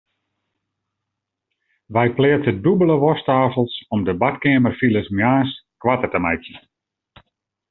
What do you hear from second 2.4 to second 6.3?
dûbelde wasktafels om de badkeamerfiles moarns koarter te